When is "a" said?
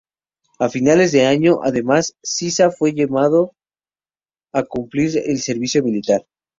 0.59-0.67, 4.51-4.63